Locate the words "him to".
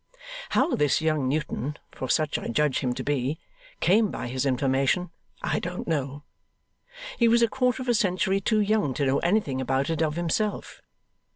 2.79-3.03